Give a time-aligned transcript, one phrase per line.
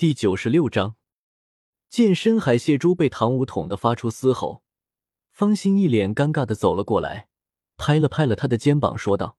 [0.00, 0.96] 第九十六章，
[1.90, 4.62] 见深海蟹蛛被唐舞捅得发出嘶吼，
[5.30, 7.28] 方心一脸尴尬的走了过来，
[7.76, 9.36] 拍了拍了他的肩膀，说道：“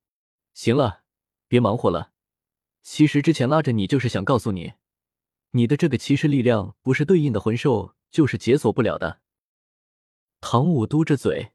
[0.54, 1.02] 行了，
[1.48, 2.12] 别忙活了。
[2.84, 4.74] 其实之前拉着你就是想告诉你，
[5.54, 9.22] 你的这个骑士力量不是对应的魂兽就是解锁不了的。”
[10.42, 11.54] 唐舞嘟着嘴，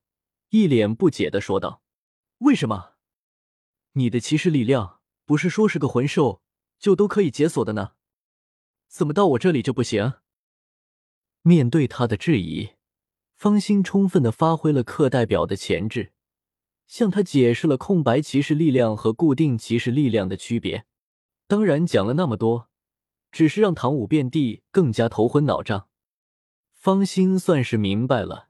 [0.49, 1.81] 一脸不解的说道
[2.39, 2.95] ：“为什么？
[3.93, 6.43] 你的骑士力量不是说是个魂兽
[6.81, 7.93] 就都可以解锁的呢？”
[8.97, 10.15] 怎么到我这里就不行？
[11.43, 12.71] 面对他的质疑，
[13.35, 16.15] 方心充分的发挥了课代表的潜质，
[16.87, 20.87] 向他解释了空白骑士力量和固定骑士力量的区别。
[21.47, 22.71] 当然，讲了那么多，
[23.31, 25.91] 只是让唐舞遍地更加头昏脑胀。
[26.73, 28.49] 方心算是明白了，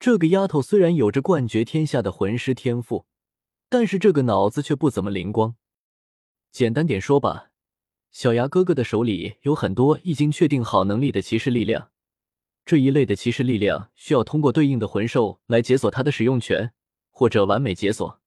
[0.00, 3.06] 这个丫头虽然有着冠绝天下的魂师天赋，
[3.68, 5.54] 但是这个脑子却不怎么灵光。
[6.50, 7.51] 简单点说吧。
[8.12, 11.88] 小牙哥哥的手里有很多已经确定好能力的骑士力量，
[12.66, 16.74] 这一类的骑士力量需要通过对应的魂兽来解锁它的使用权，
[17.10, 18.20] 或者完美解锁。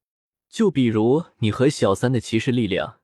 [0.49, 2.97] 就比如你和小三的骑士力量，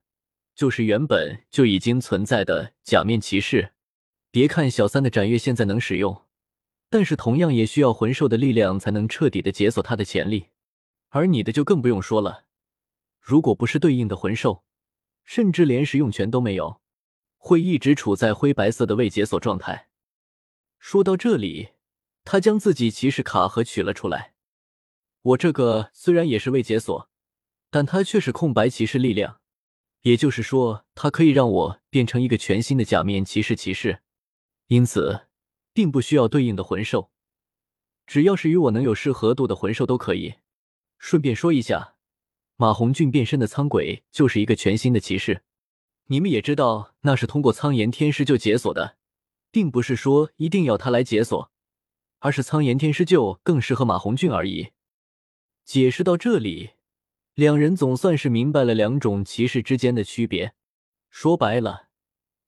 [0.56, 3.74] 就是原本就已经存在的假面骑士。
[4.32, 6.24] 别看小三的斩月现在能使用，
[6.90, 10.48] 但是同样也需要魂兽的力量才能彻底的解锁它的潜力。
[11.10, 12.46] 而你的就更不用说了，
[13.20, 14.64] 如果不是对应的魂兽。
[15.24, 16.82] 甚至连使用权都没有，
[17.38, 19.90] 会一直处在灰白色的未解锁状态。
[20.80, 21.70] 说到这里，
[22.24, 24.34] 他将自己骑士卡盒取了出来。
[25.22, 27.10] 我这个虽然也是未解锁，
[27.70, 29.40] 但它却是空白骑士力量，
[30.02, 34.02] 也就是说，它可以让我变成一个全新的假面骑士骑士。
[34.68, 35.28] 因此，
[35.74, 37.12] 并不需要对应的魂兽，
[38.08, 40.36] 只要是与我能有适合度的魂兽都可以。
[40.98, 41.96] 顺便说一下。
[42.62, 45.42] 马红俊变身的苍鬼就是一个全新的骑士，
[46.10, 48.98] 你们也知道那是通过苍炎天师就解锁的，
[49.50, 51.52] 并不是说一定要他来解锁，
[52.20, 54.74] 而是苍炎天师就更适合马红俊而已。
[55.66, 56.74] 解释到这里，
[57.34, 60.54] 两人总算是明白了两种骑士之间的区别。
[61.10, 61.88] 说白了，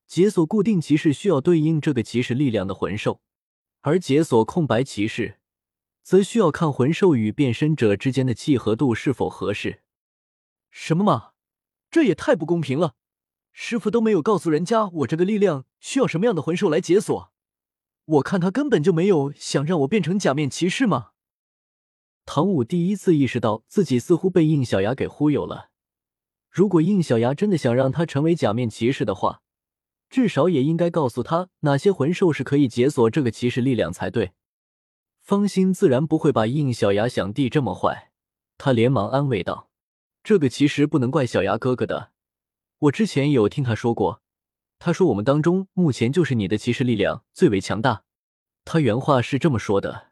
[0.06, 3.20] 解锁固定骑士需要对应这个骑士力量的魂兽，
[3.82, 5.40] 而解锁空白骑士
[6.04, 9.80] 则需要看魂兽与变身者之间的契合度是否合适。
[10.76, 11.34] 什么嘛，
[11.92, 12.96] 这也太不公平了！
[13.52, 17.32] 师傅都没有告诉人家我这个力量需要什么样的魂兽来解锁，
[18.06, 21.12] 我看他根本就没有想让我变成假面骑士吗？
[22.26, 25.70] 唐舞第一次意识到自己似乎被应小牙给忽悠了。
[26.50, 29.44] 如果应小牙真的想让他成为假面骑士的话，
[30.10, 34.34] 至少也应该告诉他哪些魂兽是可以解锁这个骑士力量才对。
[35.22, 38.12] 方心自然不会把应小牙想地这么坏，
[38.58, 39.70] 他连忙安慰道。
[40.24, 42.12] 这个其实不能怪小牙哥哥的，
[42.80, 44.22] 我之前有听他说过，
[44.80, 48.06] 他说我们当中目前就是你的骑士力量最为强大，
[48.64, 50.12] 他原话是这么说的。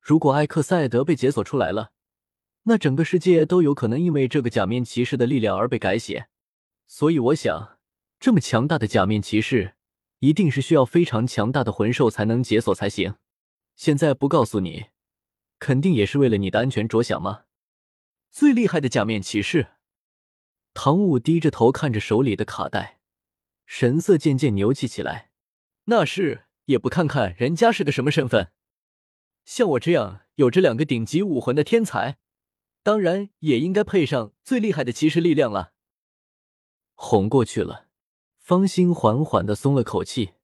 [0.00, 1.92] 如果艾克赛德被解锁出来了，
[2.64, 6.28] 那整个世界都有可能因为这个假面骑士的力量而被改写。
[6.88, 7.78] 所以我想，
[8.18, 9.74] 这么强大的假面骑士，
[10.18, 13.14] 一定是需要非常强大的魂兽才能解锁才行。
[13.76, 14.86] 现在不告诉你，
[15.60, 17.42] 肯定也是为了你的安全着想吗？
[18.30, 19.68] 最厉害的假面骑士，
[20.74, 23.00] 唐舞低着头看着手里的卡带，
[23.66, 25.30] 神色渐渐牛气起来。
[25.84, 28.52] 那是也不看看人家是个什么身份，
[29.44, 32.18] 像我这样有着两个顶级武魂的天才，
[32.82, 35.72] 当然也应该配上最厉害的骑士力量了。
[36.94, 37.86] 哄过去了，
[38.38, 40.34] 方心缓缓的松了口气。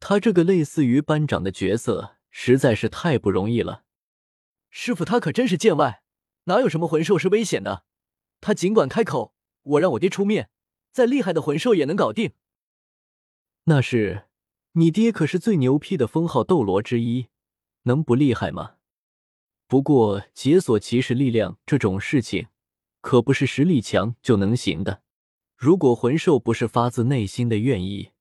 [0.00, 3.84] 他这个类似于班长的角色实在是太不容易了。
[4.70, 6.02] 师傅，他可真是见外。
[6.48, 7.84] 哪有什么魂兽是危险的？
[8.40, 10.50] 他尽管开口，我让我爹出面，
[10.90, 12.32] 再厉害的魂兽也能搞定。
[13.64, 14.24] 那是
[14.72, 17.28] 你爹可是最牛批的封号斗罗之一，
[17.82, 18.76] 能不厉害吗？
[19.66, 22.46] 不过解锁骑士力量这种事情，
[23.02, 25.02] 可不是实力强就能行的。
[25.54, 28.12] 如果魂兽不是发自内心的愿意，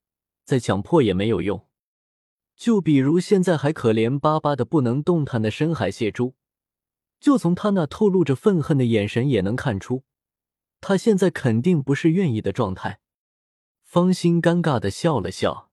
[0.43, 1.65] 再强迫也没有用。
[2.57, 6.35] 就比如现在还可怜巴巴的不能动弹的深海蟹蛛。
[7.19, 10.03] 就从他那透露着愤恨的眼神也能看出，
[10.79, 12.99] 他现在肯定不是愿意的状态。
[13.83, 15.71] 方心尴尬的笑了笑，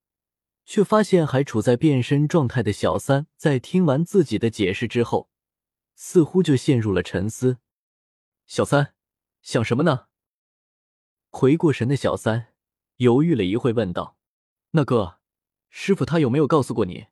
[0.64, 5.28] 却发现还处在变身状态的小三在听完自己的解释之后，
[5.94, 7.58] 似乎就陷入了沉思。
[8.46, 8.94] 小三
[9.42, 10.06] 想什么呢？
[11.28, 12.54] 回过神的小三
[12.96, 14.16] 犹豫了一会，问道
[14.70, 15.18] ：“那个
[15.68, 17.08] 师傅，他有没有告诉过你，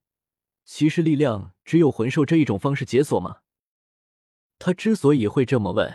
[0.65, 3.41] 骑士力量只有魂兽这一种方式解锁吗？”
[4.65, 5.93] 他之所以会这么问，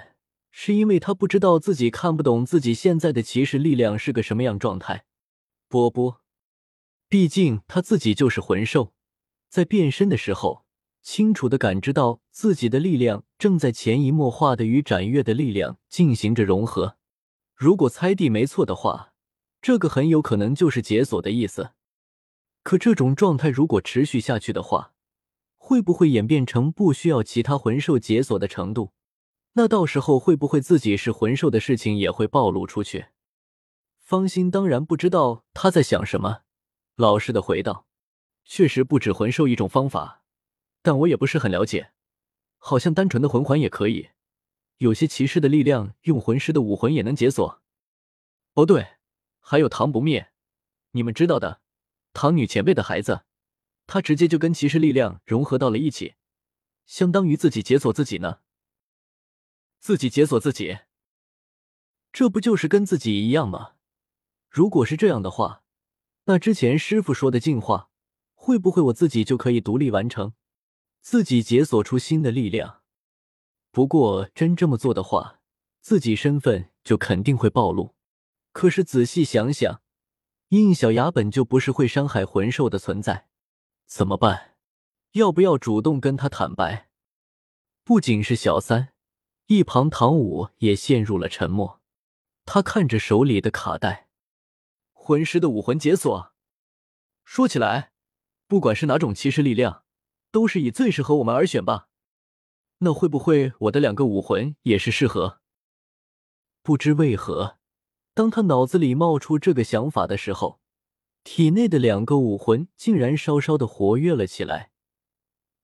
[0.52, 5.06] 是因为他不知道自己看不懂自己现在的骑士力量是个什么样状态。
[5.70, 6.20] 波波，
[7.08, 8.92] 毕竟他自己就是魂兽，
[9.48, 10.66] 在变身的时候，
[11.02, 16.98] 清楚的感知到自己的力量正在潜移默化的与斩月的力量进行着融合。
[17.56, 19.14] 如果猜地没错的话，
[19.62, 21.72] 这个很有可能就是解锁的意思。
[22.64, 24.92] 可这种状态如果持续下去的话，
[25.68, 28.94] 会不会演变成不需要其他魂兽解锁的程度？
[29.52, 33.08] 那到时候会不会自己是魂兽的事情也会暴露出去？
[34.00, 36.44] 方心当然不知道他在想什么，
[36.96, 37.86] 老实的回道
[38.48, 40.24] ：“确实不止魂兽一种方法，
[40.82, 41.92] 但我也不是很了解，
[42.58, 44.12] 好像单纯的魂环也可以。
[44.78, 47.62] 有些骑士的力量用魂师的武魂也能解锁。
[48.54, 48.88] 哦，对，
[49.42, 50.30] 还有唐不灭，
[50.92, 51.60] 你们知道的。”
[52.16, 53.24] 唐女前辈的孩子，
[53.88, 56.16] 他直接就跟骑士力量融合到了一起，
[56.86, 58.42] 相当于自己解锁自己呢。
[59.80, 60.80] 自己解锁自己，
[62.12, 63.76] 这不就是跟自己一样吗？
[64.50, 65.64] 如果是这样的话，
[66.26, 67.90] 那之前师傅说的进化，
[68.36, 70.34] 会不会我自己就可以独立完成，
[71.02, 72.82] 自己解锁出新的力量？
[73.72, 75.40] 不过真这么做的话，
[75.80, 77.96] 自己身份就肯定会暴露。
[78.52, 79.82] 可是仔细想想。
[80.52, 83.28] 印小牙本就不是会伤害魂兽的存在，
[83.88, 84.58] 怎么办？
[85.14, 86.90] 要不要主动跟他坦白？
[87.86, 88.94] 不仅是小三，
[89.46, 91.82] 一旁唐舞也陷入了沉默。
[92.46, 94.10] 他看着手里的卡带，
[94.92, 96.34] 魂师的武魂解锁。
[97.24, 97.94] 说起来，
[98.46, 99.86] 不管是哪种骑士力量，
[100.32, 101.88] 都是以最适合我们而选吧？
[102.80, 105.40] 那会不会我的两个武魂也是适合？
[106.62, 107.58] 不知为何。
[108.14, 110.60] 当他脑子里冒出这个想法的时候，
[111.30, 114.72] 体内的两个武魂竟然稍稍的活跃了起来，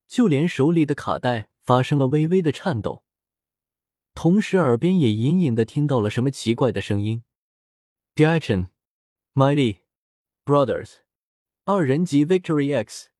[0.09, 3.05] 就连手里的卡带发生了微微的颤抖，
[4.13, 7.23] 同时耳边也隐隐的听到了什么奇怪的声音
[8.13, 8.67] d i a c h o n
[9.33, 9.77] Mighty
[10.43, 10.95] Brothers，
[11.63, 13.11] 二人级 Victory X。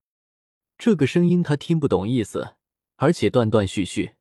[0.78, 2.56] 这个声音他听不懂意思，
[2.98, 4.16] 而且断断续续。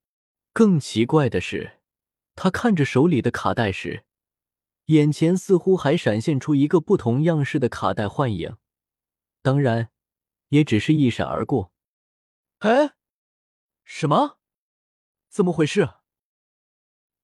[0.53, 1.81] 更奇怪的是，
[2.37, 4.05] 他看着手里的卡带时。
[4.87, 8.57] 眼前似乎还闪现出一个不同样式的卡带幻影，
[9.41, 9.91] 当然，
[10.49, 11.73] 也只是一闪而过。
[12.59, 12.95] 哎，
[13.85, 14.39] 什么？
[15.29, 15.89] 怎么回事？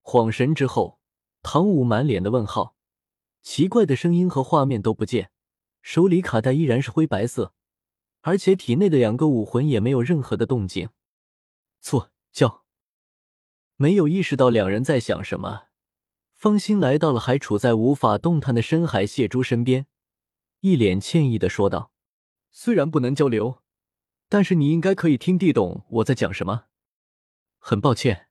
[0.03, 0.99] 恍神之后，
[1.43, 2.77] 唐舞满脸的问号，
[3.43, 5.31] 奇怪的声音和画面都不见，
[5.83, 7.53] 手里卡带依然是灰白色，
[8.23, 10.89] 而且体内的两个武魂也没有任何的动静。
[11.81, 12.65] 错叫，
[13.77, 15.68] 没有意识到两人在想什么。
[16.39, 19.89] 方心来到了还处在无法动弹的深海蟹蛛身边，
[20.61, 21.91] 一脸歉意的说道
[22.53, 23.61] ：“虽然不能交流，
[24.29, 26.67] 但是你应该可以听得懂我在讲什么。
[27.59, 28.29] 很抱歉，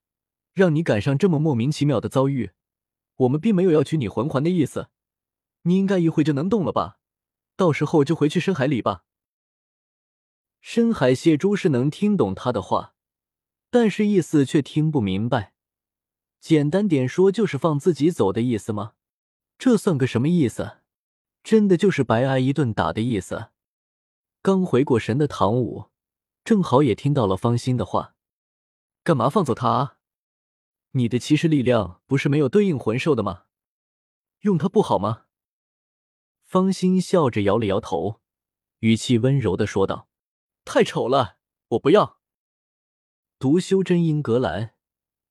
[0.54, 2.52] 让你赶上这么莫名其妙的遭遇。
[3.18, 4.88] 我们并没有要取你魂环的意思，
[5.64, 7.00] 你应该一会就能动了吧？
[7.58, 9.04] 到时候就回去深海里吧。”
[10.62, 12.96] 深海蟹蛛是能听懂他的话，
[13.70, 15.56] 但是意思却听不明白。
[16.40, 18.94] 简单点说，就是放自己走的意思吗？
[19.58, 20.78] 这算个什么意思？
[21.44, 23.50] 真的就是白挨一顿打的意思。
[24.42, 25.86] 刚回过神的唐舞，
[26.44, 28.16] 正好也听到了方心的话
[29.04, 29.98] ：“干嘛放走他啊？
[30.92, 33.46] 你的骑士力量不是没有对应魂兽的吗？
[34.42, 35.24] 用它不好吗？”
[36.46, 38.22] 方心笑着摇了摇头，
[38.80, 40.08] 语气温柔的说道
[40.64, 41.40] ：“太丑了，
[41.70, 42.20] 我不要。”
[43.40, 44.77] 独修真英格兰。